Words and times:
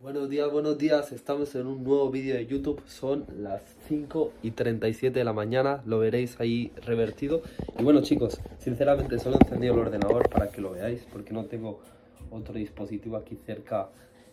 Buenos 0.00 0.30
días, 0.30 0.48
buenos 0.52 0.78
días. 0.78 1.10
Estamos 1.10 1.56
en 1.56 1.66
un 1.66 1.82
nuevo 1.82 2.08
vídeo 2.08 2.36
de 2.36 2.46
YouTube. 2.46 2.80
Son 2.86 3.26
las 3.36 3.62
5 3.88 4.32
y 4.44 4.52
37 4.52 5.18
de 5.18 5.24
la 5.24 5.32
mañana. 5.32 5.82
Lo 5.86 5.98
veréis 5.98 6.38
ahí 6.38 6.70
revertido. 6.86 7.42
Y 7.76 7.82
bueno, 7.82 8.00
chicos, 8.00 8.40
sinceramente 8.60 9.18
solo 9.18 9.38
he 9.40 9.44
encendido 9.44 9.74
el 9.74 9.80
ordenador 9.80 10.28
para 10.30 10.52
que 10.52 10.60
lo 10.60 10.70
veáis, 10.70 11.04
porque 11.12 11.32
no 11.32 11.46
tengo 11.46 11.80
otro 12.30 12.54
dispositivo 12.54 13.16
aquí 13.16 13.36
cerca 13.44 13.88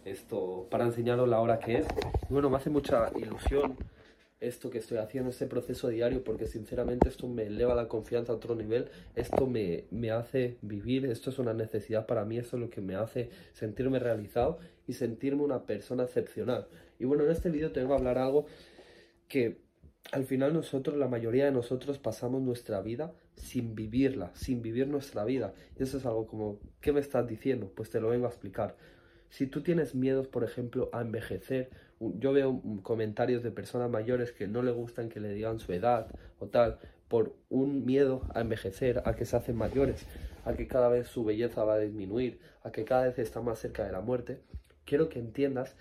esto 0.05 0.67
para 0.69 0.85
enseñaros 0.85 1.27
la 1.27 1.39
hora 1.39 1.57
que 1.57 1.79
es. 1.79 1.87
Y 2.29 2.33
bueno, 2.33 2.51
me 2.51 2.57
hace 2.57 2.69
mucha 2.69 3.09
ilusión 3.15 3.75
esto 4.39 4.69
que 4.69 4.79
estoy 4.79 4.97
haciendo, 4.97 5.29
este 5.29 5.47
proceso 5.47 5.87
diario, 5.87 6.23
porque 6.23 6.47
sinceramente 6.47 7.09
esto 7.09 7.27
me 7.27 7.43
eleva 7.43 7.73
la 7.73 7.87
confianza 7.87 8.33
a 8.33 8.35
otro 8.35 8.55
nivel, 8.55 8.89
esto 9.15 9.47
me, 9.47 9.85
me, 9.91 10.11
hace 10.11 10.57
vivir, 10.61 11.05
esto 11.05 11.29
es 11.29 11.39
una 11.39 11.53
necesidad 11.53 12.05
para 12.05 12.25
mí, 12.25 12.37
esto 12.37 12.57
es 12.57 12.61
lo 12.61 12.69
que 12.69 12.81
me 12.81 12.95
hace 12.95 13.29
sentirme 13.53 13.99
realizado 13.99 14.59
y 14.87 14.93
sentirme 14.93 15.43
una 15.43 15.65
persona 15.65 16.03
excepcional. 16.03 16.67
Y 16.99 17.05
bueno, 17.05 17.23
en 17.23 17.31
este 17.31 17.49
vídeo 17.49 17.71
tengo 17.71 17.89
que 17.89 17.93
hablar 17.95 18.17
algo 18.17 18.45
que 19.27 19.65
al 20.11 20.25
final 20.25 20.53
nosotros, 20.53 20.97
la 20.97 21.07
mayoría 21.07 21.45
de 21.45 21.51
nosotros 21.51 21.97
pasamos 21.97 22.41
nuestra 22.41 22.81
vida 22.81 23.13
sin 23.35 23.75
vivirla, 23.75 24.31
sin 24.35 24.61
vivir 24.61 24.87
nuestra 24.87 25.25
vida. 25.25 25.53
Y 25.77 25.83
eso 25.83 25.97
es 25.97 26.05
algo 26.05 26.27
como, 26.27 26.59
¿qué 26.81 26.93
me 26.93 26.99
estás 26.99 27.27
diciendo? 27.27 27.71
Pues 27.75 27.89
te 27.89 27.99
lo 27.99 28.09
vengo 28.09 28.25
a 28.25 28.29
explicar. 28.29 28.75
Si 29.29 29.47
tú 29.47 29.61
tienes 29.61 29.95
miedos, 29.95 30.27
por 30.27 30.43
ejemplo, 30.43 30.89
a 30.93 31.01
envejecer, 31.01 31.69
yo 31.99 32.33
veo 32.33 32.61
comentarios 32.83 33.43
de 33.43 33.51
personas 33.51 33.89
mayores 33.89 34.31
que 34.31 34.47
no 34.47 34.61
le 34.61 34.71
gustan 34.71 35.09
que 35.09 35.19
le 35.19 35.33
digan 35.33 35.59
su 35.59 35.73
edad 35.73 36.07
o 36.39 36.47
tal, 36.47 36.79
por 37.07 37.35
un 37.49 37.85
miedo 37.85 38.21
a 38.33 38.41
envejecer, 38.41 39.01
a 39.05 39.15
que 39.15 39.25
se 39.25 39.35
hacen 39.35 39.55
mayores, 39.55 40.05
a 40.43 40.53
que 40.53 40.67
cada 40.67 40.89
vez 40.89 41.07
su 41.07 41.23
belleza 41.23 41.63
va 41.63 41.75
a 41.75 41.79
disminuir, 41.79 42.39
a 42.63 42.71
que 42.71 42.85
cada 42.85 43.05
vez 43.05 43.19
está 43.19 43.41
más 43.41 43.59
cerca 43.59 43.85
de 43.85 43.91
la 43.91 44.01
muerte. 44.01 44.39
Quiero 44.85 45.09
que 45.09 45.19
entiendas 45.19 45.75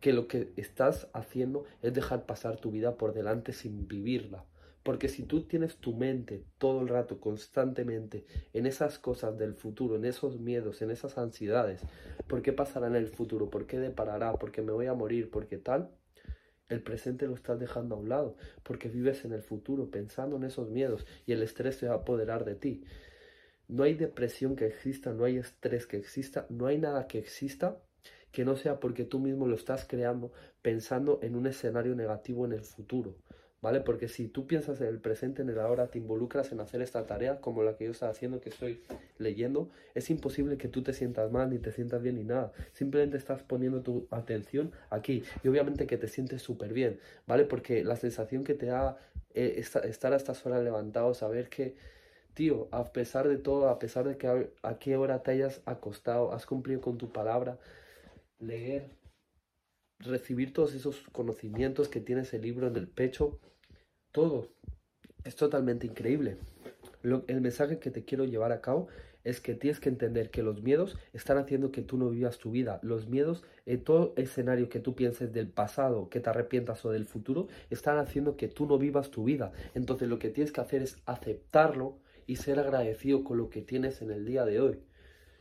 que 0.00 0.12
lo 0.12 0.28
que 0.28 0.52
estás 0.56 1.08
haciendo 1.12 1.64
es 1.82 1.92
dejar 1.92 2.26
pasar 2.26 2.56
tu 2.56 2.70
vida 2.70 2.96
por 2.96 3.12
delante 3.12 3.52
sin 3.52 3.88
vivirla. 3.88 4.44
Porque 4.88 5.10
si 5.10 5.22
tú 5.24 5.42
tienes 5.42 5.76
tu 5.76 5.94
mente 5.94 6.46
todo 6.56 6.80
el 6.80 6.88
rato, 6.88 7.20
constantemente, 7.20 8.24
en 8.54 8.64
esas 8.64 8.98
cosas 8.98 9.36
del 9.36 9.52
futuro, 9.52 9.96
en 9.96 10.06
esos 10.06 10.40
miedos, 10.40 10.80
en 10.80 10.90
esas 10.90 11.18
ansiedades, 11.18 11.82
¿por 12.26 12.40
qué 12.40 12.54
pasará 12.54 12.86
en 12.86 12.96
el 12.96 13.08
futuro? 13.08 13.50
¿Por 13.50 13.66
qué 13.66 13.78
deparará? 13.78 14.32
¿Por 14.32 14.50
qué 14.50 14.62
me 14.62 14.72
voy 14.72 14.86
a 14.86 14.94
morir? 14.94 15.30
¿Por 15.30 15.46
qué 15.46 15.58
tal? 15.58 15.90
El 16.70 16.82
presente 16.82 17.26
lo 17.26 17.34
estás 17.34 17.60
dejando 17.60 17.96
a 17.96 17.98
un 17.98 18.08
lado, 18.08 18.38
porque 18.62 18.88
vives 18.88 19.26
en 19.26 19.34
el 19.34 19.42
futuro 19.42 19.90
pensando 19.90 20.36
en 20.36 20.44
esos 20.44 20.70
miedos 20.70 21.04
y 21.26 21.32
el 21.32 21.42
estrés 21.42 21.76
se 21.76 21.86
va 21.86 21.96
a 21.96 21.98
apoderar 21.98 22.46
de 22.46 22.54
ti. 22.54 22.82
No 23.68 23.82
hay 23.82 23.92
depresión 23.92 24.56
que 24.56 24.68
exista, 24.68 25.12
no 25.12 25.24
hay 25.24 25.36
estrés 25.36 25.86
que 25.86 25.98
exista, 25.98 26.46
no 26.48 26.64
hay 26.64 26.78
nada 26.78 27.06
que 27.08 27.18
exista 27.18 27.76
que 28.32 28.46
no 28.46 28.56
sea 28.56 28.80
porque 28.80 29.04
tú 29.04 29.18
mismo 29.20 29.46
lo 29.48 29.56
estás 29.56 29.84
creando 29.86 30.32
pensando 30.62 31.18
en 31.20 31.36
un 31.36 31.46
escenario 31.46 31.94
negativo 31.94 32.46
en 32.46 32.52
el 32.52 32.62
futuro. 32.62 33.18
¿Vale? 33.60 33.80
Porque 33.80 34.08
si 34.08 34.28
tú 34.28 34.46
piensas 34.46 34.80
en 34.80 34.88
el 34.88 35.00
presente, 35.00 35.42
en 35.42 35.48
el 35.48 35.58
ahora, 35.58 35.88
te 35.88 35.98
involucras 35.98 36.52
en 36.52 36.60
hacer 36.60 36.82
esta 36.82 37.06
tarea 37.06 37.40
como 37.40 37.62
la 37.62 37.76
que 37.76 37.84
yo 37.84 37.90
estoy 37.90 38.08
haciendo, 38.08 38.40
que 38.40 38.50
estoy 38.50 38.82
leyendo, 39.18 39.70
es 39.94 40.10
imposible 40.10 40.56
que 40.56 40.68
tú 40.68 40.82
te 40.82 40.92
sientas 40.92 41.30
mal, 41.30 41.50
ni 41.50 41.58
te 41.58 41.72
sientas 41.72 42.02
bien, 42.02 42.16
ni 42.16 42.24
nada. 42.24 42.52
Simplemente 42.72 43.16
estás 43.16 43.42
poniendo 43.42 43.82
tu 43.82 44.06
atención 44.10 44.72
aquí 44.90 45.22
y 45.42 45.48
obviamente 45.48 45.86
que 45.86 45.96
te 45.96 46.08
sientes 46.08 46.42
súper 46.42 46.72
bien, 46.72 46.98
¿vale? 47.26 47.44
Porque 47.44 47.84
la 47.84 47.96
sensación 47.96 48.44
que 48.44 48.54
te 48.54 48.66
da 48.66 48.98
eh, 49.34 49.54
estar 49.58 50.12
a 50.12 50.16
estas 50.16 50.44
horas 50.46 50.62
levantado, 50.62 51.14
saber 51.14 51.48
que, 51.48 51.76
tío, 52.34 52.68
a 52.70 52.92
pesar 52.92 53.28
de 53.28 53.38
todo, 53.38 53.68
a 53.68 53.78
pesar 53.78 54.06
de 54.06 54.16
que 54.16 54.50
a 54.62 54.78
qué 54.78 54.96
hora 54.96 55.22
te 55.22 55.32
hayas 55.32 55.62
acostado, 55.64 56.32
has 56.32 56.46
cumplido 56.46 56.80
con 56.80 56.98
tu 56.98 57.12
palabra, 57.12 57.58
leer 58.40 58.97
recibir 60.00 60.52
todos 60.52 60.74
esos 60.74 61.00
conocimientos 61.12 61.88
que 61.88 62.00
tienes 62.00 62.32
el 62.34 62.42
libro 62.42 62.68
en 62.68 62.76
el 62.76 62.88
pecho, 62.88 63.38
todo 64.12 64.48
es 65.24 65.36
totalmente 65.36 65.86
increíble. 65.86 66.36
el 67.02 67.40
mensaje 67.40 67.78
que 67.78 67.90
te 67.90 68.04
quiero 68.04 68.24
llevar 68.24 68.52
a 68.52 68.60
cabo 68.60 68.88
es 69.24 69.40
que 69.40 69.54
tienes 69.54 69.80
que 69.80 69.88
entender 69.88 70.30
que 70.30 70.42
los 70.42 70.62
miedos 70.62 70.96
están 71.12 71.38
haciendo 71.38 71.70
que 71.70 71.82
tú 71.82 71.98
no 71.98 72.08
vivas 72.08 72.38
tu 72.38 72.50
vida. 72.50 72.80
Los 72.82 73.08
miedos, 73.08 73.44
en 73.66 73.84
todo 73.84 74.14
escenario 74.16 74.68
que 74.68 74.80
tú 74.80 74.94
pienses 74.94 75.32
del 75.32 75.48
pasado, 75.48 76.08
que 76.08 76.20
te 76.20 76.30
arrepientas 76.30 76.84
o 76.84 76.90
del 76.90 77.04
futuro, 77.04 77.48
están 77.68 77.98
haciendo 77.98 78.36
que 78.36 78.48
tú 78.48 78.66
no 78.66 78.78
vivas 78.78 79.10
tu 79.10 79.24
vida. 79.24 79.52
Entonces 79.74 80.08
lo 80.08 80.18
que 80.18 80.30
tienes 80.30 80.52
que 80.52 80.60
hacer 80.60 80.82
es 80.82 80.96
aceptarlo 81.04 81.98
y 82.26 82.36
ser 82.36 82.58
agradecido 82.58 83.24
con 83.24 83.38
lo 83.38 83.50
que 83.50 83.62
tienes 83.62 84.00
en 84.02 84.10
el 84.10 84.24
día 84.24 84.44
de 84.44 84.60
hoy. 84.60 84.78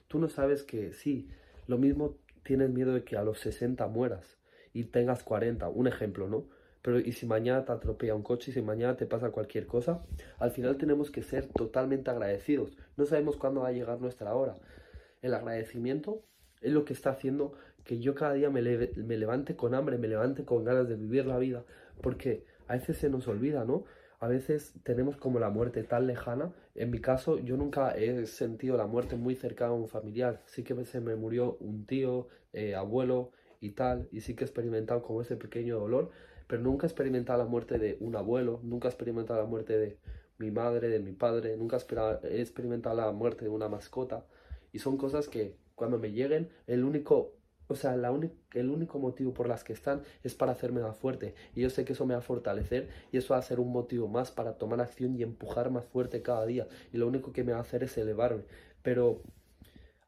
Tú 0.07 0.19
no 0.19 0.27
sabes 0.27 0.63
que 0.63 0.93
sí, 0.93 1.29
lo 1.67 1.77
mismo 1.77 2.17
tienes 2.43 2.69
miedo 2.69 2.93
de 2.93 3.03
que 3.03 3.17
a 3.17 3.23
los 3.23 3.39
60 3.39 3.87
mueras 3.87 4.37
y 4.77 4.83
tengas 4.83 5.23
40, 5.23 5.69
un 5.69 5.87
ejemplo, 5.87 6.27
¿no? 6.27 6.45
Pero 6.83 6.99
y 6.99 7.11
si 7.11 7.25
mañana 7.25 7.65
te 7.65 7.71
atropella 7.71 8.15
un 8.15 8.21
coche, 8.21 8.51
y 8.51 8.53
si 8.53 8.61
mañana 8.61 8.95
te 8.95 9.05
pasa 9.05 9.31
cualquier 9.31 9.65
cosa, 9.65 10.05
al 10.37 10.51
final 10.51 10.77
tenemos 10.77 11.09
que 11.09 11.23
ser 11.23 11.47
totalmente 11.47 12.11
agradecidos. 12.11 12.77
No 12.95 13.05
sabemos 13.05 13.37
cuándo 13.37 13.61
va 13.61 13.69
a 13.69 13.71
llegar 13.71 13.99
nuestra 13.99 14.35
hora. 14.35 14.57
El 15.21 15.33
agradecimiento 15.33 16.21
es 16.61 16.71
lo 16.71 16.85
que 16.85 16.93
está 16.93 17.09
haciendo 17.09 17.53
que 17.83 17.99
yo 17.99 18.13
cada 18.13 18.33
día 18.33 18.49
me, 18.49 18.61
me 18.61 19.17
levante 19.17 19.55
con 19.55 19.73
hambre, 19.73 19.97
me 19.97 20.07
levante 20.07 20.45
con 20.45 20.63
ganas 20.63 20.87
de 20.87 20.95
vivir 20.95 21.25
la 21.25 21.37
vida, 21.39 21.65
porque 22.01 22.45
a 22.67 22.73
veces 22.73 22.97
se 22.97 23.09
nos 23.09 23.27
olvida, 23.27 23.65
¿no? 23.65 23.85
A 24.19 24.27
veces 24.27 24.73
tenemos 24.83 25.17
como 25.17 25.39
la 25.39 25.49
muerte 25.49 25.83
tan 25.83 26.07
lejana. 26.07 26.51
En 26.75 26.91
mi 26.91 26.99
caso, 26.99 27.39
yo 27.39 27.55
nunca 27.55 27.95
he 27.95 28.25
sentido 28.25 28.77
la 28.77 28.87
muerte 28.87 29.15
muy 29.15 29.35
cercana 29.35 29.71
a 29.71 29.75
un 29.75 29.87
familiar. 29.87 30.41
Sí 30.45 30.63
que 30.63 30.85
se 30.85 31.01
me 31.01 31.15
murió 31.15 31.57
un 31.59 31.85
tío, 31.85 32.27
eh, 32.53 32.75
abuelo, 32.75 33.31
y 33.59 33.71
tal, 33.71 34.07
y 34.11 34.21
sí 34.21 34.35
que 34.35 34.43
he 34.43 34.47
experimentado 34.47 35.01
como 35.01 35.21
ese 35.21 35.35
pequeño 35.35 35.79
dolor, 35.79 36.11
pero 36.47 36.61
nunca 36.61 36.85
he 36.85 36.89
experimentado 36.89 37.39
la 37.39 37.49
muerte 37.49 37.77
de 37.77 37.97
un 37.99 38.15
abuelo, 38.15 38.59
nunca 38.63 38.87
he 38.87 38.91
experimentado 38.91 39.39
la 39.39 39.45
muerte 39.45 39.77
de 39.77 39.97
mi 40.37 40.51
madre, 40.51 40.89
de 40.89 40.99
mi 40.99 41.11
padre, 41.11 41.57
nunca 41.57 41.77
he 42.23 42.41
experimentado 42.41 42.95
la 42.95 43.11
muerte 43.11 43.45
de 43.45 43.49
una 43.49 43.67
mascota, 43.69 44.25
y 44.71 44.79
son 44.79 44.97
cosas 44.97 45.27
que 45.27 45.55
cuando 45.75 45.99
me 45.99 46.11
lleguen, 46.11 46.49
el 46.67 46.83
único, 46.83 47.33
o 47.67 47.75
sea, 47.75 47.95
la 47.97 48.17
el 48.53 48.69
único 48.69 48.99
motivo 48.99 49.33
por 49.33 49.47
las 49.47 49.63
que 49.63 49.73
están 49.73 50.01
es 50.23 50.35
para 50.35 50.53
hacerme 50.53 50.81
más 50.81 50.97
fuerte, 50.97 51.35
y 51.53 51.61
yo 51.61 51.69
sé 51.69 51.85
que 51.85 51.93
eso 51.93 52.05
me 52.05 52.13
va 52.13 52.19
a 52.19 52.23
fortalecer, 52.23 52.89
y 53.11 53.17
eso 53.17 53.33
va 53.33 53.39
a 53.39 53.43
ser 53.43 53.59
un 53.59 53.71
motivo 53.71 54.07
más 54.07 54.31
para 54.31 54.57
tomar 54.57 54.79
acción 54.81 55.15
y 55.15 55.23
empujar 55.23 55.71
más 55.71 55.85
fuerte 55.85 56.21
cada 56.21 56.45
día, 56.45 56.67
y 56.93 56.97
lo 56.97 57.07
único 57.07 57.33
que 57.33 57.43
me 57.43 57.51
va 57.51 57.59
a 57.59 57.61
hacer 57.61 57.83
es 57.83 57.97
elevarme, 57.97 58.43
pero 58.83 59.21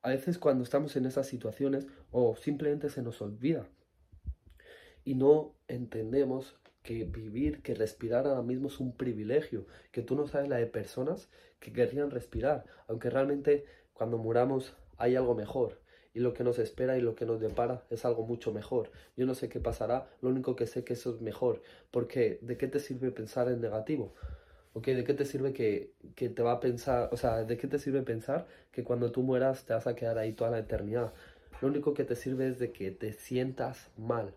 a 0.01 0.09
veces 0.09 0.37
cuando 0.37 0.63
estamos 0.63 0.95
en 0.95 1.05
esas 1.05 1.27
situaciones 1.27 1.87
o 2.11 2.35
simplemente 2.35 2.89
se 2.89 3.01
nos 3.01 3.21
olvida 3.21 3.67
y 5.03 5.15
no 5.15 5.55
entendemos 5.67 6.55
que 6.83 7.03
vivir, 7.03 7.61
que 7.61 7.75
respirar 7.75 8.25
ahora 8.25 8.41
mismo 8.41 8.67
es 8.67 8.79
un 8.79 8.95
privilegio, 8.95 9.65
que 9.91 10.01
tú 10.01 10.15
no 10.15 10.27
sabes 10.27 10.49
la 10.49 10.57
de 10.57 10.67
personas 10.67 11.29
que 11.59 11.73
querrían 11.73 12.11
respirar, 12.11 12.65
aunque 12.87 13.09
realmente 13.09 13.65
cuando 13.93 14.17
muramos 14.17 14.73
hay 14.97 15.15
algo 15.15 15.35
mejor 15.35 15.81
y 16.13 16.19
lo 16.19 16.33
que 16.33 16.43
nos 16.43 16.57
espera 16.59 16.97
y 16.97 17.01
lo 17.01 17.15
que 17.15 17.25
nos 17.25 17.39
depara 17.39 17.85
es 17.89 18.05
algo 18.05 18.25
mucho 18.25 18.51
mejor. 18.51 18.91
Yo 19.15 19.25
no 19.25 19.35
sé 19.35 19.49
qué 19.49 19.59
pasará, 19.59 20.09
lo 20.21 20.29
único 20.29 20.55
que 20.55 20.67
sé 20.67 20.83
que 20.83 20.93
eso 20.93 21.13
es 21.13 21.21
mejor, 21.21 21.61
porque 21.91 22.39
¿de 22.41 22.57
qué 22.57 22.67
te 22.67 22.79
sirve 22.79 23.11
pensar 23.11 23.49
en 23.49 23.61
negativo? 23.61 24.15
¿De 24.73 25.03
qué 25.03 25.13
te 25.13 25.25
sirve 25.25 25.51
que, 25.51 25.95
te 26.15 26.41
va 26.41 26.53
a 26.53 26.59
pensar, 26.59 27.09
o 27.11 27.17
sea, 27.17 27.43
de 27.43 27.57
qué 27.57 27.67
te 27.67 27.79
sirve 27.79 28.01
pensar 28.01 28.47
que 28.71 28.83
cuando 28.83 29.11
tú 29.11 29.23
mueras 29.23 29.65
te 29.65 29.73
vas 29.73 29.87
a 29.87 29.95
quedar 29.95 30.17
ahí 30.17 30.33
toda 30.33 30.51
la 30.51 30.59
eternidad? 30.59 31.13
Lo 31.61 31.67
único 31.67 31.93
que 31.93 32.05
te 32.05 32.15
sirve 32.15 32.47
es 32.47 32.59
de 32.59 32.71
que 32.71 32.91
te 32.91 33.11
sientas 33.13 33.91
mal. 33.97 34.35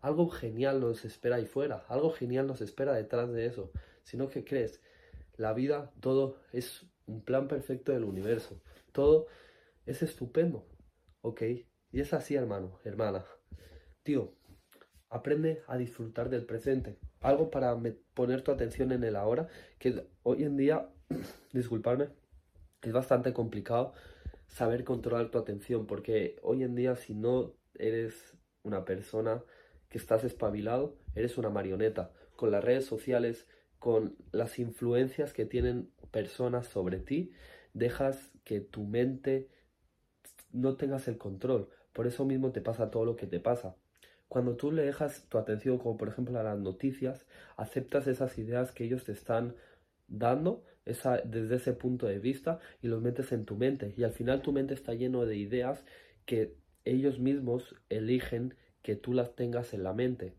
Algo 0.00 0.28
genial 0.28 0.80
nos 0.80 1.04
espera 1.04 1.36
ahí 1.36 1.46
fuera, 1.46 1.84
algo 1.88 2.12
genial 2.12 2.46
nos 2.46 2.60
espera 2.60 2.92
detrás 2.92 3.32
de 3.32 3.46
eso. 3.46 3.72
Sino 4.04 4.28
que 4.28 4.44
crees, 4.44 4.80
la 5.36 5.52
vida, 5.54 5.92
todo 6.00 6.36
es 6.52 6.86
un 7.06 7.22
plan 7.22 7.48
perfecto 7.48 7.92
del 7.92 8.04
universo. 8.04 8.60
Todo 8.92 9.26
es 9.86 10.02
estupendo, 10.02 10.66
¿ok? 11.22 11.42
Y 11.90 12.00
es 12.00 12.12
así, 12.12 12.36
hermano, 12.36 12.78
hermana. 12.84 13.24
Tío, 14.02 14.34
aprende 15.08 15.62
a 15.66 15.76
disfrutar 15.76 16.28
del 16.28 16.44
presente 16.44 16.98
algo 17.20 17.50
para 17.50 17.76
poner 18.14 18.42
tu 18.42 18.50
atención 18.50 18.92
en 18.92 19.04
el 19.04 19.16
ahora, 19.16 19.48
que 19.78 20.06
hoy 20.22 20.44
en 20.44 20.56
día, 20.56 20.88
disculpadme, 21.52 22.08
es 22.82 22.92
bastante 22.92 23.32
complicado 23.32 23.92
saber 24.46 24.84
controlar 24.84 25.30
tu 25.30 25.38
atención, 25.38 25.86
porque 25.86 26.38
hoy 26.42 26.62
en 26.62 26.74
día 26.74 26.96
si 26.96 27.14
no 27.14 27.54
eres 27.74 28.34
una 28.62 28.84
persona 28.84 29.42
que 29.88 29.98
estás 29.98 30.24
espabilado, 30.24 30.96
eres 31.14 31.38
una 31.38 31.50
marioneta, 31.50 32.12
con 32.36 32.50
las 32.50 32.62
redes 32.62 32.84
sociales, 32.84 33.46
con 33.78 34.16
las 34.32 34.58
influencias 34.58 35.32
que 35.32 35.44
tienen 35.44 35.90
personas 36.10 36.66
sobre 36.66 36.98
ti, 36.98 37.32
dejas 37.74 38.32
que 38.44 38.60
tu 38.60 38.84
mente 38.84 39.48
no 40.52 40.76
tengas 40.76 41.08
el 41.08 41.18
control. 41.18 41.68
Por 41.92 42.06
eso 42.06 42.24
mismo 42.24 42.52
te 42.52 42.60
pasa 42.60 42.90
todo 42.90 43.04
lo 43.04 43.16
que 43.16 43.26
te 43.26 43.40
pasa. 43.40 43.76
Cuando 44.28 44.56
tú 44.56 44.72
le 44.72 44.82
dejas 44.82 45.26
tu 45.28 45.38
atención, 45.38 45.78
como 45.78 45.96
por 45.96 46.08
ejemplo 46.08 46.38
a 46.38 46.42
las 46.42 46.58
noticias, 46.58 47.24
aceptas 47.56 48.06
esas 48.06 48.38
ideas 48.38 48.72
que 48.72 48.84
ellos 48.84 49.04
te 49.04 49.12
están 49.12 49.54
dando 50.06 50.64
desde 50.84 51.56
ese 51.56 51.72
punto 51.72 52.06
de 52.06 52.18
vista 52.18 52.60
y 52.82 52.88
los 52.88 53.02
metes 53.02 53.32
en 53.32 53.44
tu 53.44 53.56
mente. 53.56 53.94
Y 53.96 54.04
al 54.04 54.12
final 54.12 54.42
tu 54.42 54.52
mente 54.52 54.74
está 54.74 54.94
lleno 54.94 55.26
de 55.26 55.36
ideas 55.36 55.84
que 56.24 56.54
ellos 56.84 57.18
mismos 57.18 57.74
eligen 57.88 58.54
que 58.82 58.96
tú 58.96 59.12
las 59.12 59.34
tengas 59.34 59.74
en 59.74 59.82
la 59.82 59.92
mente. 59.92 60.34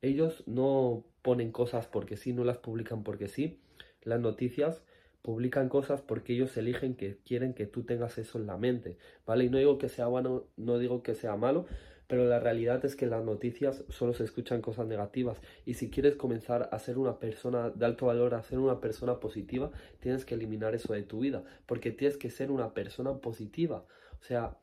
Ellos 0.00 0.42
no 0.46 1.04
ponen 1.22 1.52
cosas 1.52 1.86
porque 1.86 2.16
sí, 2.16 2.32
no 2.32 2.44
las 2.44 2.58
publican 2.58 3.02
porque 3.02 3.28
sí. 3.28 3.60
Las 4.02 4.20
noticias 4.20 4.82
publican 5.22 5.68
cosas 5.68 6.02
porque 6.02 6.32
ellos 6.32 6.56
eligen 6.56 6.96
que 6.96 7.18
quieren 7.24 7.54
que 7.54 7.66
tú 7.66 7.84
tengas 7.84 8.18
eso 8.18 8.38
en 8.38 8.46
la 8.46 8.56
mente, 8.56 8.96
¿vale? 9.24 9.44
Y 9.44 9.50
no 9.50 9.58
digo 9.58 9.78
que 9.78 9.88
sea 9.88 10.06
bueno, 10.06 10.44
no 10.56 10.78
digo 10.78 11.02
que 11.02 11.14
sea 11.14 11.36
malo, 11.36 11.66
pero 12.12 12.26
la 12.26 12.40
realidad 12.40 12.84
es 12.84 12.94
que 12.94 13.06
las 13.06 13.24
noticias 13.24 13.86
solo 13.88 14.12
se 14.12 14.24
escuchan 14.24 14.60
cosas 14.60 14.86
negativas 14.86 15.40
y 15.64 15.72
si 15.72 15.88
quieres 15.88 16.14
comenzar 16.14 16.68
a 16.70 16.78
ser 16.78 16.98
una 16.98 17.18
persona 17.18 17.70
de 17.70 17.86
alto 17.86 18.04
valor, 18.04 18.34
a 18.34 18.42
ser 18.42 18.58
una 18.58 18.80
persona 18.80 19.18
positiva, 19.18 19.70
tienes 19.98 20.26
que 20.26 20.34
eliminar 20.34 20.74
eso 20.74 20.92
de 20.92 21.04
tu 21.04 21.20
vida, 21.20 21.42
porque 21.64 21.90
tienes 21.90 22.18
que 22.18 22.28
ser 22.28 22.50
una 22.50 22.74
persona 22.74 23.14
positiva. 23.14 23.86
O 24.20 24.24
sea, 24.24 24.58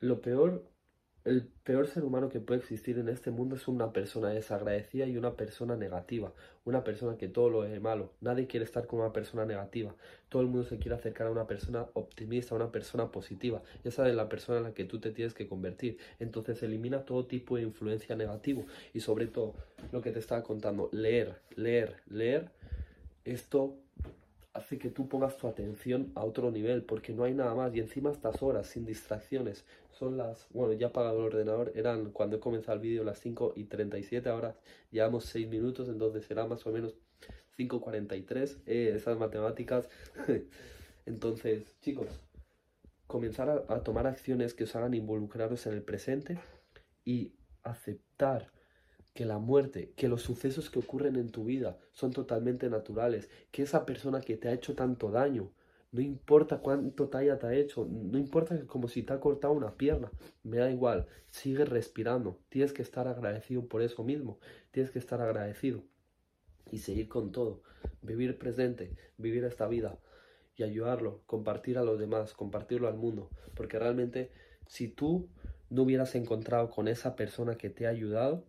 lo 0.00 0.22
peor 0.22 0.66
el 1.26 1.42
peor 1.64 1.88
ser 1.88 2.04
humano 2.04 2.28
que 2.28 2.38
puede 2.38 2.60
existir 2.60 2.98
en 2.98 3.08
este 3.08 3.32
mundo 3.32 3.56
es 3.56 3.66
una 3.66 3.92
persona 3.92 4.28
desagradecida 4.28 5.06
y 5.06 5.16
una 5.16 5.34
persona 5.34 5.74
negativa, 5.74 6.32
una 6.64 6.84
persona 6.84 7.18
que 7.18 7.26
todo 7.26 7.50
lo 7.50 7.60
ve 7.62 7.80
malo. 7.80 8.12
Nadie 8.20 8.46
quiere 8.46 8.62
estar 8.64 8.86
con 8.86 9.00
una 9.00 9.12
persona 9.12 9.44
negativa. 9.44 9.92
Todo 10.28 10.42
el 10.42 10.48
mundo 10.48 10.62
se 10.62 10.78
quiere 10.78 10.94
acercar 10.94 11.26
a 11.26 11.32
una 11.32 11.48
persona 11.48 11.86
optimista, 11.94 12.54
a 12.54 12.58
una 12.58 12.70
persona 12.70 13.10
positiva. 13.10 13.60
Esa 13.82 14.08
es 14.08 14.14
la 14.14 14.28
persona 14.28 14.58
en 14.58 14.64
la 14.64 14.74
que 14.74 14.84
tú 14.84 15.00
te 15.00 15.10
tienes 15.10 15.34
que 15.34 15.48
convertir. 15.48 15.98
Entonces 16.20 16.62
elimina 16.62 17.04
todo 17.04 17.26
tipo 17.26 17.56
de 17.56 17.62
influencia 17.62 18.14
negativo 18.14 18.64
y 18.94 19.00
sobre 19.00 19.26
todo 19.26 19.56
lo 19.90 20.02
que 20.02 20.12
te 20.12 20.20
estaba 20.20 20.44
contando, 20.44 20.88
leer, 20.92 21.40
leer, 21.56 21.96
leer. 22.06 22.50
Esto 23.24 23.76
hace 24.56 24.78
que 24.78 24.90
tú 24.90 25.08
pongas 25.08 25.36
tu 25.36 25.46
atención 25.46 26.12
a 26.14 26.24
otro 26.24 26.50
nivel, 26.50 26.82
porque 26.82 27.12
no 27.12 27.24
hay 27.24 27.34
nada 27.34 27.54
más. 27.54 27.74
Y 27.74 27.80
encima 27.80 28.10
estas 28.10 28.42
horas, 28.42 28.66
sin 28.66 28.86
distracciones, 28.86 29.64
son 29.92 30.16
las, 30.16 30.48
bueno, 30.50 30.72
ya 30.72 30.86
he 30.86 30.90
apagado 30.90 31.20
el 31.20 31.26
ordenador, 31.26 31.72
eran 31.74 32.10
cuando 32.10 32.36
he 32.36 32.40
comenzado 32.40 32.76
el 32.76 32.82
vídeo 32.82 33.04
las 33.04 33.20
5 33.20 33.54
y 33.56 33.64
37, 33.64 34.28
ahora 34.28 34.56
llevamos 34.90 35.24
6 35.26 35.48
minutos, 35.48 35.88
entonces 35.88 36.24
será 36.24 36.46
más 36.46 36.66
o 36.66 36.72
menos 36.72 36.94
5.43, 37.58 38.58
eh, 38.66 38.92
esas 38.94 39.18
matemáticas. 39.18 39.88
entonces, 41.06 41.76
chicos, 41.80 42.08
comenzar 43.06 43.48
a, 43.48 43.74
a 43.74 43.82
tomar 43.82 44.06
acciones 44.06 44.54
que 44.54 44.64
os 44.64 44.74
hagan 44.76 44.94
involucraros 44.94 45.66
en 45.66 45.74
el 45.74 45.82
presente 45.82 46.38
y 47.04 47.32
aceptar 47.62 48.55
que 49.16 49.24
la 49.24 49.38
muerte, 49.38 49.92
que 49.96 50.08
los 50.08 50.22
sucesos 50.22 50.70
que 50.70 50.78
ocurren 50.78 51.16
en 51.16 51.30
tu 51.30 51.44
vida 51.44 51.78
son 51.90 52.12
totalmente 52.12 52.70
naturales, 52.70 53.28
que 53.50 53.62
esa 53.62 53.84
persona 53.84 54.20
que 54.20 54.36
te 54.36 54.48
ha 54.48 54.52
hecho 54.52 54.76
tanto 54.76 55.10
daño, 55.10 55.50
no 55.90 56.00
importa 56.02 56.58
cuánto 56.58 57.08
talla 57.08 57.38
te 57.38 57.46
ha 57.46 57.54
hecho, 57.54 57.86
no 57.90 58.18
importa 58.18 58.56
como 58.66 58.86
si 58.86 59.02
te 59.02 59.14
ha 59.14 59.18
cortado 59.18 59.54
una 59.54 59.76
pierna, 59.76 60.12
me 60.44 60.58
da 60.58 60.70
igual, 60.70 61.06
sigue 61.30 61.64
respirando, 61.64 62.38
tienes 62.50 62.72
que 62.72 62.82
estar 62.82 63.08
agradecido 63.08 63.66
por 63.66 63.82
eso 63.82 64.04
mismo, 64.04 64.38
tienes 64.70 64.92
que 64.92 64.98
estar 64.98 65.20
agradecido 65.22 65.82
y 66.70 66.78
seguir 66.78 67.08
con 67.08 67.32
todo, 67.32 67.62
vivir 68.02 68.38
presente, 68.38 68.94
vivir 69.16 69.44
esta 69.44 69.66
vida 69.66 69.98
y 70.56 70.62
ayudarlo, 70.62 71.22
compartir 71.26 71.78
a 71.78 71.82
los 71.82 71.98
demás, 71.98 72.34
compartirlo 72.34 72.86
al 72.86 72.96
mundo, 72.96 73.30
porque 73.54 73.78
realmente 73.78 74.30
si 74.66 74.88
tú 74.88 75.30
no 75.70 75.82
hubieras 75.82 76.14
encontrado 76.14 76.68
con 76.70 76.86
esa 76.86 77.16
persona 77.16 77.56
que 77.56 77.70
te 77.70 77.86
ha 77.86 77.90
ayudado, 77.90 78.44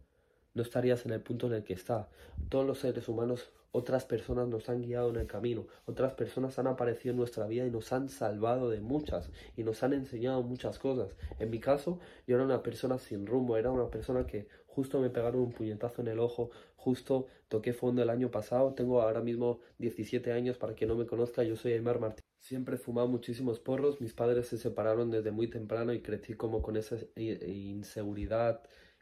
no 0.57 0.63
estarías 0.63 1.05
en 1.05 1.13
el 1.13 1.21
punto 1.21 1.47
en 1.47 1.53
el 1.53 1.63
que 1.63 1.73
está. 1.73 2.09
Todos 2.49 2.65
los 2.65 2.79
seres 2.79 3.07
humanos, 3.07 3.49
otras 3.71 4.05
personas 4.05 4.47
nos 4.47 4.67
han 4.69 4.81
guiado 4.81 5.09
en 5.11 5.17
el 5.17 5.27
camino, 5.27 5.67
otras 5.85 6.13
personas 6.13 6.57
han 6.57 6.67
aparecido 6.67 7.11
en 7.11 7.17
nuestra 7.17 7.47
vida 7.47 7.65
y 7.65 7.71
nos 7.71 7.93
han 7.93 8.09
salvado 8.09 8.69
de 8.69 8.81
muchas 8.81 9.29
y 9.55 9.63
nos 9.63 9.83
han 9.83 9.93
enseñado 9.93 10.41
muchas 10.41 10.79
cosas. 10.79 11.15
En 11.39 11.51
mi 11.51 11.59
caso, 11.59 11.99
yo 12.25 12.35
era 12.35 12.43
una 12.43 12.63
persona 12.63 12.97
sin 12.97 13.27
rumbo, 13.27 13.55
era 13.55 13.71
una 13.71 13.89
persona 13.89 14.25
que 14.25 14.47
justo 14.65 14.99
me 14.99 15.09
pegaron 15.09 15.41
un 15.41 15.51
puñetazo 15.51 16.01
en 16.01 16.07
el 16.07 16.19
ojo, 16.19 16.49
justo 16.75 17.27
toqué 17.49 17.73
fondo 17.73 18.01
el 18.01 18.09
año 18.09 18.31
pasado, 18.31 18.73
tengo 18.73 19.01
ahora 19.01 19.21
mismo 19.21 19.59
17 19.77 20.31
años, 20.31 20.57
para 20.57 20.73
quien 20.73 20.89
no 20.89 20.95
me 20.95 21.05
conozca, 21.05 21.43
yo 21.43 21.55
soy 21.55 21.73
Aymar 21.73 21.99
Martín. 21.99 22.23
Siempre 22.39 22.75
he 22.75 22.79
fumado 22.79 23.07
muchísimos 23.07 23.59
porros, 23.59 24.01
mis 24.01 24.13
padres 24.13 24.47
se 24.47 24.57
separaron 24.57 25.11
desde 25.11 25.31
muy 25.31 25.47
temprano 25.49 25.93
y 25.93 26.01
crecí 26.01 26.33
como 26.33 26.61
con 26.61 26.77
esa 26.77 26.97
inseguridad, 27.15 28.61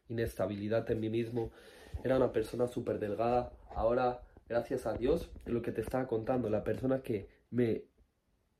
inestabilidad 0.09 0.89
en 0.91 0.99
mí 0.99 1.09
mismo, 1.09 1.51
era 2.03 2.17
una 2.17 2.31
persona 2.31 2.67
súper 2.67 2.99
delgada. 2.99 3.51
Ahora, 3.73 4.21
gracias 4.47 4.85
a 4.85 4.93
Dios, 4.93 5.31
lo 5.45 5.61
que 5.61 5.71
te 5.71 5.81
estaba 5.81 6.07
contando, 6.07 6.49
la 6.49 6.63
persona 6.63 7.01
que 7.01 7.27
me 7.49 7.83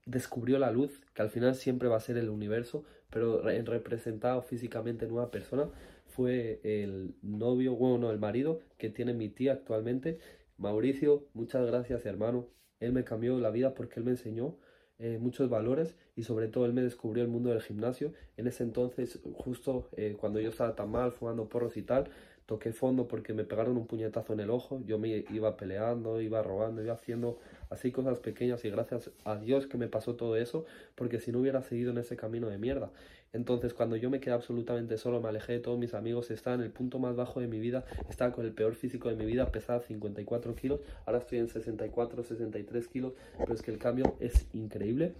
descubrió 0.06 0.60
la 0.60 0.72
luz, 0.72 1.02
que 1.14 1.22
al 1.22 1.30
final 1.30 1.56
siempre 1.56 1.88
va 1.90 1.98
a 1.98 2.02
ser 2.02 2.18
el 2.18 2.30
universo, 2.30 2.84
pero 3.10 3.50
en 3.50 3.66
representado 3.66 4.42
físicamente 4.42 5.06
en 5.06 5.12
una 5.12 5.32
persona, 5.32 5.70
fue 6.06 6.62
el 6.64 7.16
novio, 7.22 7.76
bueno, 7.76 8.12
el 8.12 8.20
marido 8.20 8.60
que 8.78 8.90
tiene 8.90 9.14
mi 9.14 9.30
tía 9.30 9.54
actualmente. 9.54 10.20
Mauricio, 10.58 11.28
muchas 11.34 11.66
gracias 11.66 12.06
hermano. 12.06 12.48
Él 12.80 12.94
me 12.94 13.04
cambió 13.04 13.40
la 13.40 13.50
vida 13.50 13.74
porque 13.74 14.00
él 14.00 14.06
me 14.06 14.12
enseñó 14.12 14.58
eh, 15.00 15.18
muchos 15.20 15.50
valores 15.50 15.96
y 16.16 16.24
sobre 16.24 16.48
todo 16.48 16.66
él 16.66 16.74
me 16.74 16.82
descubrió 16.82 17.24
el 17.24 17.30
mundo 17.30 17.50
del 17.50 17.62
gimnasio. 17.62 18.14
En 18.38 18.48
ese 18.48 18.64
entonces, 18.64 19.20
justo 19.34 19.90
eh, 19.98 20.16
cuando 20.20 20.40
yo 20.40 20.50
estaba 20.50 20.76
tan 20.76 20.90
mal, 20.92 21.12
fumando 21.12 21.50
porros 21.50 21.76
y 21.78 21.82
tal, 21.82 22.10
toqué 22.46 22.72
fondo 22.74 23.08
porque 23.08 23.34
me 23.34 23.44
pegaron 23.44 23.76
un 23.78 23.88
puñetazo 23.88 24.34
en 24.34 24.40
el 24.40 24.50
ojo, 24.52 24.82
yo 24.86 25.00
me 25.00 25.26
iba 25.32 25.58
peleando, 25.58 26.22
iba 26.22 26.44
robando, 26.44 26.84
iba 26.84 26.94
haciendo 26.94 27.40
así 27.70 27.92
cosas 27.92 28.20
pequeñas 28.20 28.64
y 28.66 28.70
gracias 28.70 29.12
a 29.24 29.36
Dios 29.38 29.68
que 29.68 29.78
me 29.78 29.88
pasó 29.88 30.16
todo 30.16 30.38
eso, 30.38 30.66
porque 30.94 31.20
si 31.20 31.32
no 31.32 31.40
hubiera 31.40 31.62
seguido 31.64 31.92
en 31.92 31.98
ese 31.98 32.16
camino 32.16 32.48
de 32.48 32.58
mierda. 32.58 32.92
Entonces 33.36 33.74
cuando 33.74 33.98
yo 33.98 34.10
me 34.10 34.22
quedé 34.22 34.34
absolutamente 34.34 34.98
solo, 34.98 35.20
me 35.20 35.28
alejé 35.28 35.52
de 35.52 35.60
todos 35.60 35.78
mis 35.78 35.94
amigos, 35.94 36.32
estaba 36.32 36.56
en 36.56 36.62
el 36.62 36.72
punto 36.72 37.00
más 37.00 37.18
bajo 37.18 37.42
de 37.42 37.48
mi 37.48 37.60
vida, 37.60 37.84
estaba 38.10 38.32
con 38.32 38.46
el 38.46 38.54
peor 38.54 38.76
físico 38.76 39.10
de 39.10 39.18
mi 39.18 39.26
vida, 39.26 39.52
pesaba 39.52 39.82
54 39.82 40.56
kilos, 40.56 40.80
ahora 41.06 41.20
estoy 41.20 41.40
en 41.40 41.50
64, 41.50 42.24
63 42.24 42.88
kilos, 42.88 43.12
pero 43.38 43.54
es 43.54 43.62
que 43.62 43.72
el 43.72 43.78
cambio 43.78 44.16
es 44.22 44.48
increíble. 44.54 45.16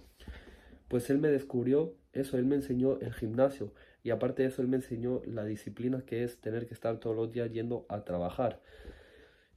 Pues 0.88 1.10
él 1.10 1.18
me 1.18 1.28
descubrió 1.28 1.92
eso, 2.14 2.38
él 2.38 2.46
me 2.46 2.54
enseñó 2.54 2.98
el 3.00 3.12
gimnasio 3.12 3.74
y 4.02 4.08
aparte 4.08 4.44
de 4.44 4.48
eso 4.48 4.62
él 4.62 4.68
me 4.68 4.76
enseñó 4.76 5.20
la 5.26 5.44
disciplina 5.44 6.00
que 6.06 6.24
es 6.24 6.40
tener 6.40 6.66
que 6.66 6.72
estar 6.72 6.98
todos 6.98 7.14
los 7.14 7.30
días 7.30 7.52
yendo 7.52 7.84
a 7.90 8.02
trabajar. 8.04 8.62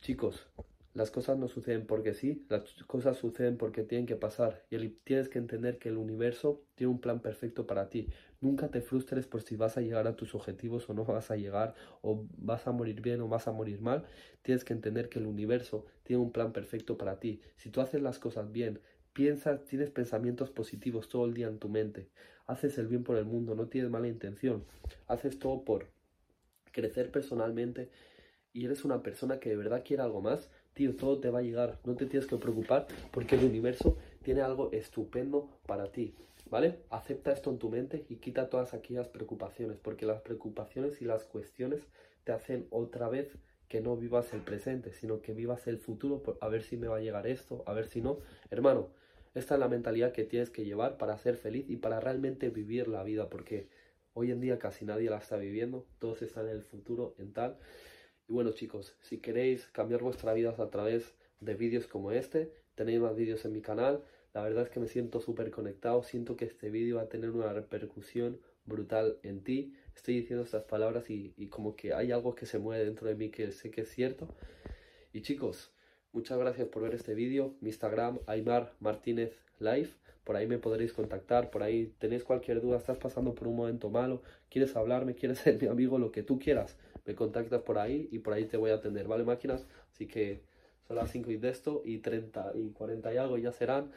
Chicos, 0.01 0.50
las 0.99 1.11
cosas 1.11 1.37
no 1.37 1.47
suceden 1.47 1.85
porque 1.85 2.13
sí, 2.13 2.45
las 2.49 2.73
cosas 2.83 3.15
suceden 3.15 3.55
porque 3.57 3.83
tienen 3.83 4.05
que 4.05 4.17
pasar 4.17 4.65
y 4.69 4.89
tienes 4.89 5.29
que 5.29 5.39
entender 5.39 5.77
que 5.77 5.87
el 5.87 5.95
universo 5.95 6.61
tiene 6.75 6.91
un 6.91 6.99
plan 6.99 7.21
perfecto 7.21 7.65
para 7.65 7.89
ti. 7.89 8.09
Nunca 8.41 8.67
te 8.67 8.81
frustres 8.81 9.25
por 9.25 9.41
si 9.41 9.55
vas 9.55 9.77
a 9.77 9.81
llegar 9.81 10.07
a 10.07 10.17
tus 10.17 10.35
objetivos 10.35 10.89
o 10.89 10.93
no 10.93 11.05
vas 11.05 11.31
a 11.31 11.37
llegar, 11.37 11.73
o 12.01 12.27
vas 12.37 12.68
a 12.68 12.73
morir 12.73 12.99
bien 12.99 13.21
o 13.21 13.29
vas 13.29 13.47
a 13.47 13.53
morir 13.53 13.79
mal. 13.79 14.03
Tienes 14.41 14.65
que 14.65 14.73
entender 14.73 15.07
que 15.07 15.19
el 15.19 15.25
universo 15.25 15.85
tiene 16.03 16.21
un 16.21 16.33
plan 16.33 16.51
perfecto 16.51 16.97
para 16.97 17.18
ti. 17.21 17.39
Si 17.56 17.69
tú 17.69 17.79
haces 17.79 18.01
las 18.01 18.19
cosas 18.19 18.51
bien, 18.51 18.81
piensas, 19.13 19.63
tienes 19.63 19.91
pensamientos 19.91 20.51
positivos 20.51 21.07
todo 21.07 21.25
el 21.25 21.33
día 21.33 21.47
en 21.47 21.59
tu 21.59 21.69
mente, 21.69 22.09
haces 22.45 22.77
el 22.77 22.87
bien 22.87 23.06
por 23.06 23.15
el 23.15 23.25
mundo, 23.25 23.56
no 23.56 23.68
tienes 23.68 23.89
mala 23.89 24.09
intención, 24.09 24.65
haces 25.07 25.39
todo 25.39 25.63
por 25.63 25.87
crecer 26.73 27.09
personalmente 27.09 27.89
y 28.53 28.65
eres 28.65 28.83
una 28.83 29.01
persona 29.01 29.39
que 29.39 29.49
de 29.49 29.56
verdad 29.56 29.83
quiere 29.85 30.03
algo 30.03 30.21
más, 30.21 30.49
tío, 30.73 30.95
todo 30.95 31.19
te 31.19 31.30
va 31.30 31.40
a 31.40 31.44
llegar, 31.44 31.80
no 31.85 31.95
te 31.95 32.06
tienes 32.06 32.28
que 32.28 32.38
preocupar 32.38 32.88
porque 33.11 33.35
el 33.35 33.45
universo 33.45 33.97
tiene 34.23 34.42
algo 34.42 34.71
estupendo 34.71 35.49
para 35.66 35.92
ti, 35.92 36.14
¿vale? 36.49 36.80
Acepta 36.90 37.31
esto 37.31 37.49
en 37.49 37.59
tu 37.59 37.69
mente 37.69 38.06
y 38.09 38.16
quita 38.18 38.49
todas 38.49 38.73
aquellas 38.73 39.07
preocupaciones, 39.07 39.78
porque 39.78 40.06
las 40.06 40.21
preocupaciones 40.21 41.02
y 41.02 41.06
las 41.06 41.23
cuestiones 41.26 41.81
te 42.23 42.31
hacen 42.31 42.68
otra 42.69 43.09
vez 43.09 43.38
que 43.68 43.81
no 43.81 43.95
vivas 43.95 44.33
el 44.33 44.42
presente, 44.42 44.92
sino 44.92 45.21
que 45.21 45.33
vivas 45.33 45.68
el 45.68 45.78
futuro, 45.78 46.23
a 46.42 46.47
ver 46.47 46.64
si 46.64 46.76
me 46.76 46.88
va 46.88 46.97
a 46.97 47.02
llegar 47.02 47.28
esto, 47.28 47.64
a 47.68 47.73
ver 47.73 47.88
si 47.88 48.02
no. 48.02 48.18
Hermano, 48.49 48.90
esta 49.35 49.54
es 49.54 49.59
la 49.59 49.68
mentalidad 49.68 50.11
que 50.11 50.23
tienes 50.23 50.49
que 50.49 50.66
llevar 50.66 50.97
para 50.97 51.18
ser 51.18 51.35
feliz 51.35 51.69
y 51.69 51.78
para 51.78 51.99
realmente 51.99 52.49
vivir 52.49 52.88
la 52.88 53.04
vida, 53.04 53.30
porque 53.30 53.68
hoy 54.14 54.31
en 54.31 54.42
día 54.42 54.57
casi 54.57 54.85
nadie 54.85 55.09
la 55.09 55.19
está 55.19 55.38
viviendo, 55.38 55.85
todos 55.99 56.23
están 56.23 56.45
en 56.45 56.54
el 56.54 56.64
futuro, 56.64 57.14
en 57.19 57.31
tal. 57.31 57.57
Y 58.30 58.33
bueno 58.33 58.52
chicos, 58.52 58.95
si 59.02 59.18
queréis 59.18 59.66
cambiar 59.71 60.04
vuestra 60.04 60.33
vida 60.33 60.54
a 60.56 60.69
través 60.69 61.16
de 61.40 61.56
vídeos 61.56 61.88
como 61.88 62.12
este, 62.12 62.54
tenéis 62.76 63.00
más 63.00 63.16
vídeos 63.16 63.44
en 63.44 63.54
mi 63.54 63.62
canal. 63.62 64.04
La 64.36 64.44
verdad 64.44 64.66
es 64.66 64.69
que 64.69 64.80
me 64.80 64.88
siento 64.88 65.19
súper 65.19 65.50
conectado, 65.50 66.04
siento 66.04 66.38
que 66.38 66.45
este 66.45 66.69
vídeo 66.69 66.98
va 66.98 67.02
a 67.02 67.09
tener 67.09 67.31
una 67.31 67.52
repercusión 67.52 68.40
brutal 68.66 69.18
en 69.24 69.44
ti. 69.44 69.74
Estoy 69.95 70.19
diciendo 70.19 70.45
estas 70.45 70.64
palabras 70.66 71.09
y, 71.09 71.33
y 71.38 71.48
como 71.48 71.76
que 71.76 71.95
hay 71.95 72.12
algo 72.12 72.36
que 72.36 72.45
se 72.45 72.59
mueve 72.59 72.86
dentro 72.86 73.07
de 73.07 73.16
mí 73.16 73.31
que 73.31 73.52
sé 73.52 73.71
que 73.71 73.81
es 73.81 73.90
cierto. 73.90 74.28
Y 75.12 75.21
chicos, 75.21 75.71
muchas 76.11 76.37
gracias 76.37 76.68
por 76.68 76.83
ver 76.83 76.94
este 76.95 77.13
vídeo. 77.13 77.56
Mi 77.61 77.69
Instagram, 77.69 78.19
Aymar 78.28 78.73
Martínez 78.80 79.33
Live. 79.59 79.89
Por 80.23 80.35
ahí 80.35 80.45
me 80.47 80.59
podréis 80.59 80.94
contactar, 80.94 81.49
por 81.49 81.63
ahí 81.63 81.94
tenéis 81.97 82.23
cualquier 82.23 82.61
duda, 82.61 82.78
estás 82.78 82.97
pasando 82.97 83.33
por 83.33 83.47
un 83.47 83.56
momento 83.56 83.89
malo, 83.89 84.21
quieres 84.49 84.75
hablarme, 84.75 85.16
quieres 85.16 85.39
ser 85.39 85.59
mi 85.59 85.68
amigo, 85.68 85.97
lo 85.97 86.11
que 86.11 86.21
tú 86.21 86.37
quieras 86.37 86.78
me 87.09 87.16
contactas 87.16 87.63
por 87.63 87.80
ahí 87.80 88.07
y 88.11 88.19
por 88.19 88.33
ahí 88.33 88.45
te 88.45 88.56
voy 88.57 88.69
a 88.69 88.75
atender, 88.75 89.07
¿vale, 89.07 89.23
máquinas? 89.23 89.66
Así 89.92 90.06
que 90.06 90.42
son 90.87 90.97
las 90.97 91.11
5 91.11 91.31
y 91.31 91.37
de 91.37 91.49
esto 91.49 91.81
y 91.83 91.97
30 91.97 92.51
y 92.56 92.69
40 92.69 93.13
y 93.13 93.18
algo 93.18 93.37
ya 93.39 93.51
serán. 93.51 93.92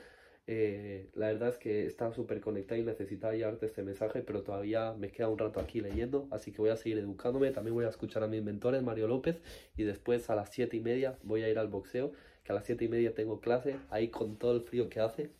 Eh, 0.48 1.08
la 1.14 1.28
verdad 1.28 1.50
es 1.50 1.58
que 1.58 1.86
estaba 1.86 2.12
súper 2.12 2.40
conectado 2.40 2.80
y 2.80 2.84
necesitaba 2.84 3.34
llevarte 3.34 3.66
este 3.66 3.82
mensaje, 3.82 4.22
pero 4.22 4.42
todavía 4.42 4.92
me 4.94 5.10
queda 5.10 5.28
un 5.28 5.38
rato 5.38 5.60
aquí 5.60 5.80
leyendo, 5.80 6.26
así 6.30 6.50
que 6.52 6.58
voy 6.58 6.70
a 6.70 6.76
seguir 6.76 6.98
educándome. 6.98 7.50
También 7.50 7.74
voy 7.74 7.84
a 7.84 7.88
escuchar 7.88 8.22
a 8.24 8.26
mis 8.26 8.42
mentores, 8.42 8.82
Mario 8.82 9.08
López, 9.08 9.40
y 9.76 9.84
después 9.84 10.28
a 10.30 10.34
las 10.34 10.50
7 10.50 10.76
y 10.76 10.80
media 10.80 11.18
voy 11.22 11.42
a 11.42 11.48
ir 11.48 11.58
al 11.58 11.68
boxeo, 11.68 12.12
que 12.44 12.52
a 12.52 12.54
las 12.54 12.64
7 12.64 12.84
y 12.84 12.88
media 12.88 13.14
tengo 13.14 13.40
clase, 13.40 13.76
ahí 13.90 14.08
con 14.08 14.36
todo 14.36 14.56
el 14.56 14.62
frío 14.62 14.88
que 14.88 15.00
hace. 15.00 15.30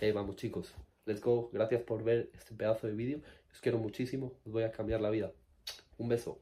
Eh, 0.00 0.12
vamos 0.12 0.36
chicos, 0.36 0.74
let's 1.04 1.20
go. 1.20 1.50
Gracias 1.52 1.82
por 1.82 2.02
ver 2.04 2.30
este 2.34 2.54
pedazo 2.54 2.86
de 2.86 2.94
vídeo. 2.94 3.20
Os 3.52 3.60
quiero 3.60 3.78
muchísimo, 3.78 4.34
os 4.44 4.52
voy 4.52 4.64
a 4.64 4.72
cambiar 4.72 5.00
la 5.00 5.10
vida. 5.10 5.32
Un 5.98 6.08
beso. 6.08 6.40